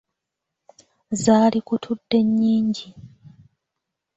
Zaalikutudde 1.23 2.17
nnyingi. 2.27 2.87